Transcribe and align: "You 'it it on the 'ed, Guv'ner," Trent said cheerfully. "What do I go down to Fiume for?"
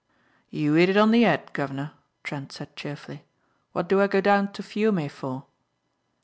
"You 0.49 0.75
'it 0.75 0.89
it 0.89 0.97
on 0.97 1.11
the 1.11 1.25
'ed, 1.25 1.53
Guv'ner," 1.53 1.91
Trent 2.23 2.51
said 2.51 2.75
cheerfully. 2.75 3.23
"What 3.71 3.87
do 3.87 4.01
I 4.01 4.07
go 4.07 4.19
down 4.19 4.51
to 4.53 4.63
Fiume 4.63 5.07
for?" 5.09 5.45